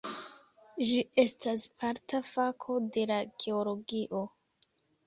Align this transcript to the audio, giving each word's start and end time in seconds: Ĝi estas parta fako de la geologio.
Ĝi 0.91 1.03
estas 1.25 1.67
parta 1.83 2.23
fako 2.31 2.79
de 2.99 3.07
la 3.13 3.21
geologio. 3.47 4.27